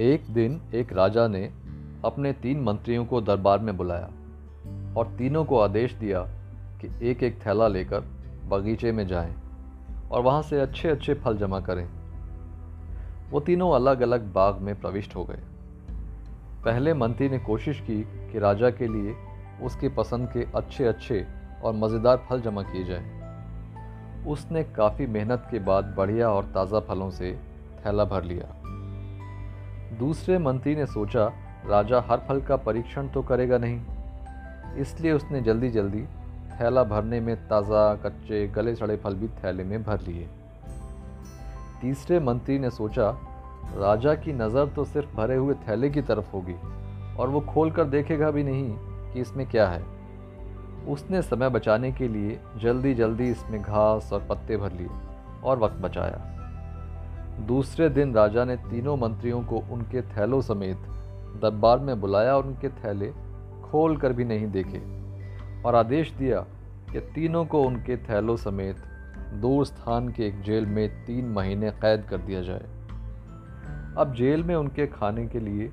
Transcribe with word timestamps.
एक 0.00 0.24
दिन 0.30 0.60
एक 0.74 0.92
राजा 0.92 1.28
ने 1.28 1.52
अपने 2.04 2.32
तीन 2.32 2.60
मंत्रियों 2.60 3.04
को 3.04 3.20
दरबार 3.20 3.58
में 3.58 3.76
बुलाया 3.76 4.10
और 4.96 5.06
तीनों 5.18 5.44
को 5.44 5.58
आदेश 5.58 5.92
दिया 5.92 6.20
कि 6.80 7.10
एक 7.10 7.22
एक 7.22 7.46
थैला 7.46 7.68
लेकर 7.68 8.00
बगीचे 8.48 8.92
में 8.92 9.06
जाएँ 9.06 9.34
और 10.10 10.22
वहाँ 10.22 10.42
से 10.42 10.60
अच्छे 10.60 10.88
अच्छे 10.88 11.14
फल 11.14 11.36
जमा 11.36 11.60
करें 11.60 11.88
वो 13.30 13.40
तीनों 13.40 13.72
अलग 13.72 14.00
अलग 14.00 14.32
बाग 14.32 14.56
में 14.56 14.80
प्रविष्ट 14.80 15.16
हो 15.16 15.24
गए 15.24 15.38
पहले 16.64 16.94
मंत्री 16.94 17.28
ने 17.28 17.38
कोशिश 17.38 17.80
की 17.80 18.02
कि 18.02 18.38
राजा 18.38 18.70
के 18.70 18.88
लिए 18.88 19.16
उसकी 19.62 19.88
पसंद 19.88 20.28
के 20.28 20.46
अच्छे 20.54 20.84
अच्छे 20.84 21.26
और 21.62 21.72
मज़ेदार 21.72 22.26
फल 22.28 22.40
जमा 22.40 22.62
किए 22.62 22.84
जाएँ। 22.84 23.23
उसने 24.26 24.62
काफ़ी 24.64 25.06
मेहनत 25.06 25.46
के 25.50 25.58
बाद 25.58 25.94
बढ़िया 25.96 26.30
और 26.30 26.44
ताज़ा 26.44 26.80
फलों 26.80 27.10
से 27.10 27.32
थैला 27.86 28.04
भर 28.04 28.24
लिया। 28.24 28.46
दूसरे 29.98 30.38
मंत्री 30.38 30.74
ने 30.76 30.86
सोचा, 30.86 31.32
राजा 31.66 32.00
हर 32.00 32.18
फल 32.18 32.40
का 32.40 32.56
परीक्षण 32.56 33.08
तो 33.08 33.22
करेगा 33.22 33.58
नहीं। 33.58 33.80
इसलिए 34.76 35.12
उसने 35.12 35.40
जल्दी 35.40 35.70
जल्दी 35.70 36.02
थैला 36.52 36.84
भरने 36.84 37.20
में 37.20 37.36
ताज़ा, 37.48 37.94
कच्चे 37.94 38.46
गले 38.48 38.74
सड़े 38.74 38.96
फल 38.96 39.14
भी 39.14 39.28
थैले 39.44 39.64
में 39.64 39.82
भर 39.82 40.00
लिए। 40.00 40.28
तीसरे 41.80 42.20
मंत्री 42.20 42.58
ने 42.58 42.70
सोचा, 42.70 43.10
राजा 43.76 44.14
की 44.14 44.32
नज़र 44.32 44.66
तो 44.66 44.84
सिर्फ़ 44.84 45.16
भरे 45.16 45.36
हुए 45.36 45.54
थैले 45.68 45.90
की 45.90 46.02
तरफ़ 46.02 46.32
होगी 46.32 46.54
और 47.18 47.28
वो 47.28 47.40
खोल 47.40 47.70
कर 47.70 47.84
देखेगा 47.84 48.30
भी 48.30 48.44
नहीं 48.44 48.76
कि 49.12 49.20
इसमें 49.20 49.46
क्या 49.46 49.68
है। 49.68 49.93
उसने 50.88 51.22
समय 51.22 51.48
बचाने 51.48 51.92
के 51.92 52.08
लिए 52.08 52.38
जल्दी 52.56 52.94
जल्दी 52.94 53.30
इसमें 53.30 53.62
घास 53.62 54.12
और 54.12 54.26
पत्ते 54.30 54.56
भर 54.56 54.72
लिए 54.72 54.88
और 55.44 55.58
वक्त 55.58 55.76
बचाया। 55.76 56.30
दूसरे 57.46 57.88
दिन 57.88 58.14
राजा 58.14 58.44
ने 58.44 58.56
तीनों 58.56 58.96
मंत्रियों 58.96 59.42
को 59.44 59.56
उनके 59.70 60.02
थैलों 60.02 60.40
समेत 60.40 60.76
दरबार 61.42 61.78
में 61.78 62.00
बुलाया 62.00 62.36
और 62.36 62.46
उनके 62.46 62.68
थैले 62.68 63.12
खोल 63.62 63.96
कर 63.96 64.12
भी 64.12 64.24
नहीं 64.24 64.46
देखे 64.46 64.78
और 65.62 65.74
आदेश 65.74 66.12
दिया 66.12 66.40
कि 66.92 67.00
तीनों 67.00 67.44
को 67.44 67.62
उनके 67.62 67.96
थैलों 67.96 68.36
समेत 68.36 68.76
दूर 69.34 69.66
स्थान 69.66 70.08
के 70.08 70.26
एक 70.26 70.42
जेल 70.42 70.66
में 70.66 71.04
तीन 71.06 71.28
महीने 71.28 71.70
कैद 71.70 72.06
कर 72.10 72.18
दिया 72.18 72.42
जाए। 72.42 72.64
अब 73.98 74.14
जेल 74.14 74.42
में 74.42 74.54
उनके 74.54 74.86
खाने 74.86 75.26
के 75.26 75.40
लिए 75.40 75.72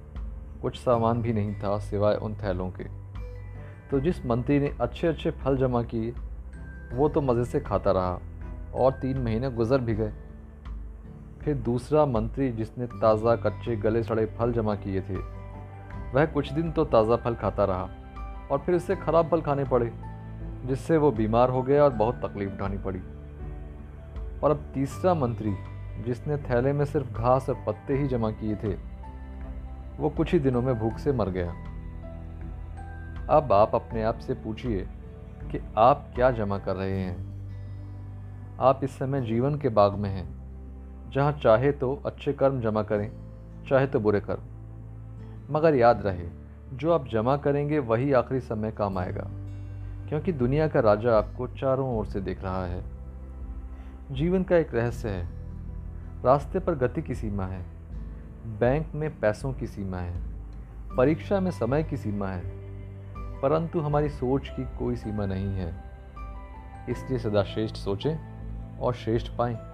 कुछ 0.62 0.80
सामान 0.80 1.22
भी 1.22 1.34
नहीं 1.34 1.54
था 1.56 1.78
सिवाय 1.80 2.16
उन 2.16 2.36
थैलों 2.36 2.70
के। 2.70 3.01
तो 3.92 4.00
जिस 4.00 4.26
मंत्री 4.26 4.60
ने 4.60 4.72
अच्छे 4.82 5.08
अच्छे 5.08 5.32
फल 5.34 5.58
जमा 5.58 5.82
किए, 5.84 6.14
वो 6.94 7.08
तो 7.10 7.22
मज़े 7.22 7.46
से 7.46 7.60
खाता 7.60 7.92
रहा 7.92 8.20
और 8.76 8.92
तीन 8.92 9.18
महीने 9.18 9.50
गुजर 9.52 9.80
भी 9.80 9.94
गए। 9.96 10.12
फिर 11.42 11.56
दूसरा 11.58 12.06
मंत्री 12.06 12.50
जिसने 12.52 12.86
ताज़ा 12.88 13.36
कच्चे 13.38 13.76
गले 13.76 14.04
सड़े 14.04 14.26
फल 14.40 14.54
जमा 14.54 14.76
किए 14.76 15.02
थे, 15.02 15.18
वह 16.14 16.26
कुछ 16.26 16.52
दिन 16.52 16.72
तो 16.72 16.86
ताज़ा 16.86 17.16
फल 17.16 17.36
खाता 17.36 17.66
रहा 17.66 17.90
और 18.52 18.60
फिर 18.60 18.76
उससे 18.76 18.96
ख़राब 18.96 19.30
फल 19.30 19.42
खाने 19.42 19.64
पड़े, 19.64 19.92
जिससे 20.66 20.98
वो 20.98 21.12
बीमार 21.12 21.50
हो 21.50 21.62
गया 21.62 21.84
और 21.84 21.90
बहुत 21.94 22.22
तकलीफ़ 22.26 22.54
उठानी 22.54 22.78
पड़ी। 22.78 23.00
और 24.44 24.52
अब 24.52 24.64
तीसरा 24.74 25.14
मंत्री 25.14 25.54
जिसने 26.06 26.38
थैले 26.40 26.74
में 26.74 26.86
सिर्फ़ 26.86 27.14
घास 27.14 27.50
और 27.50 27.64
पत्ते 27.68 27.98
ही 27.98 28.08
जमा 28.08 28.32
किए 28.32 28.56
थे, 28.56 28.74
वो 30.00 30.10
कुछ 30.10 30.34
ही 30.34 30.40
दिनों 30.40 30.62
में 30.62 30.74
भूख 30.80 30.98
से 30.98 31.12
मर 31.14 31.30
गया। 31.30 31.54
अब 33.32 33.54
आप 33.54 33.76
अपने 33.76 34.04
आप 34.04 34.18
से 34.18 34.34
पूछिए 34.34 34.88
कि 35.52 35.62
आप 35.78 36.12
क्या 36.16 36.32
जमा 36.32 36.58
कर 36.58 36.76
रहे 36.76 37.00
हैं। 37.00 37.32
आप 38.60 38.84
इस 38.84 38.92
समय 38.92 39.22
जीवन 39.22 39.58
के 39.58 39.70
बाग 39.70 39.94
में 39.94 40.10
हैं, 40.10 40.30
जहाँ 41.12 41.32
चाहे 41.32 41.72
तो 41.72 42.02
अच्छे 42.06 42.34
कर्म 42.34 42.62
जमा 42.62 42.84
करें, 42.84 43.12
चाहे 43.70 43.88
तो 43.88 44.00
बुरे 44.00 44.20
कर्म। 44.20 44.42
मगर 45.56 45.76
याद 45.76 46.02
रहे, 46.06 46.30
जो 46.74 46.92
आप 46.92 47.08
जमा 47.08 47.38
करेंगे 47.38 47.80
वही 47.80 48.14
आखिरी 48.14 48.40
समय 48.40 48.72
काम 48.72 48.98
आएगा, 48.98 49.28
क्योंकि 50.10 50.32
दुनिया 50.32 50.68
का 50.68 50.80
राजा 50.80 51.18
आपको 51.18 51.48
चारों 51.48 51.98
ओर 51.98 52.06
से 52.06 52.22
देख 52.22 52.44
रहा 52.44 52.66
है। 52.66 52.84
जीवन 54.12 54.44
का 54.44 54.58
एक 54.58 54.76
रहस्य 54.76 55.10
है। 55.10 55.30
रास्ते 56.26 56.60
पर 56.60 56.76
गति 56.76 57.02
की 57.02 57.16
सीमा 57.16 57.46
है। 57.46 57.66
बैंक 58.46 58.88
में 58.96 59.20
पैसों 59.20 59.54
की 59.54 59.68
सीमा 59.68 59.98
है। 59.98 60.22
परीक्षा 60.98 61.40
में 61.40 61.52
समय 61.52 61.84
की 61.84 61.98
सीमा 61.98 62.28
है। 62.28 62.71
परंतु 63.42 63.80
हमारी 63.80 64.10
सोच 64.10 64.50
की 64.50 64.78
कोई 64.78 64.96
सीमा 64.96 65.26
नहीं 65.26 65.56
है। 65.56 65.84
इसलिए 66.90 67.20
सदा 67.20 67.44
श्रेष्ठ 67.44 67.76
सोचें 67.76 68.18
और 68.78 68.94
श्रेष्ठ 68.94 69.32
पाएँ। 69.38 69.71